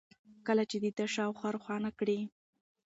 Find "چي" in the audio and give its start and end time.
0.69-0.77